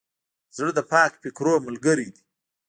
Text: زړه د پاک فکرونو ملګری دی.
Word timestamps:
زړه 0.57 0.71
د 0.77 0.79
پاک 0.91 1.11
فکرونو 1.21 1.63
ملګری 1.67 2.07
دی. 2.15 2.23